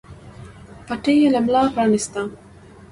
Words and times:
پټۍ 0.87 1.15
يې 1.21 1.29
له 1.33 1.39
ملا 1.45 1.61
پرانېسته. 1.75 2.21